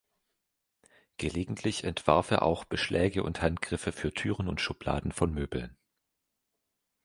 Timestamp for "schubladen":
4.59-5.11